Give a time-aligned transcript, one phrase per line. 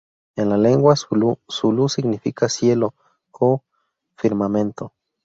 [0.35, 2.95] En la lengua zulú, "Zulu" significa "cielo",
[3.33, 3.61] o
[4.17, 4.93] "firmamento".